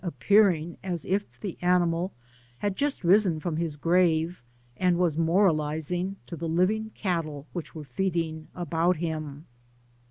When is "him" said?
8.97-9.45